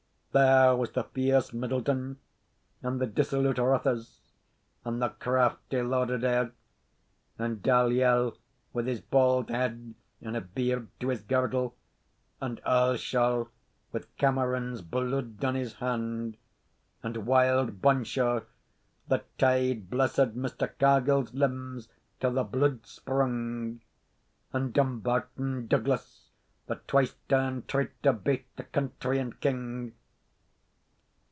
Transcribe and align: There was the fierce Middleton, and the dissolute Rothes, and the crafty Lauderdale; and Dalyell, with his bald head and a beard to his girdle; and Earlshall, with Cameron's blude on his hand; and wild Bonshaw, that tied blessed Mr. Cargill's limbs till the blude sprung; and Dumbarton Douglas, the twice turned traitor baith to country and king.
There 0.33 0.77
was 0.77 0.91
the 0.93 1.03
fierce 1.03 1.51
Middleton, 1.51 2.17
and 2.81 3.01
the 3.01 3.05
dissolute 3.05 3.57
Rothes, 3.57 4.21
and 4.85 5.01
the 5.01 5.09
crafty 5.09 5.81
Lauderdale; 5.81 6.51
and 7.37 7.61
Dalyell, 7.61 8.37
with 8.71 8.87
his 8.87 9.01
bald 9.01 9.49
head 9.49 9.93
and 10.21 10.37
a 10.37 10.39
beard 10.39 10.87
to 11.01 11.09
his 11.09 11.21
girdle; 11.21 11.75
and 12.39 12.61
Earlshall, 12.65 13.49
with 13.91 14.15
Cameron's 14.15 14.81
blude 14.81 15.43
on 15.43 15.55
his 15.55 15.73
hand; 15.73 16.37
and 17.03 17.25
wild 17.25 17.81
Bonshaw, 17.81 18.43
that 19.09 19.37
tied 19.37 19.89
blessed 19.89 20.33
Mr. 20.39 20.71
Cargill's 20.79 21.33
limbs 21.33 21.89
till 22.21 22.31
the 22.31 22.45
blude 22.45 22.85
sprung; 22.85 23.81
and 24.53 24.71
Dumbarton 24.71 25.67
Douglas, 25.67 26.29
the 26.67 26.75
twice 26.87 27.15
turned 27.27 27.67
traitor 27.67 28.13
baith 28.13 28.45
to 28.55 28.63
country 28.63 29.19
and 29.19 29.37
king. 29.41 29.91